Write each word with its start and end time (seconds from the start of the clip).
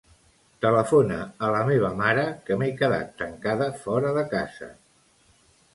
Telefona 0.65 1.17
a 1.47 1.51
la 1.57 1.61
meva 1.67 1.91
mare, 2.01 2.25
que 2.49 2.59
m'he 2.63 2.73
quedat 2.81 3.15
tancada 3.23 3.71
fora 3.85 4.17
de 4.19 4.27
casa. 4.37 4.77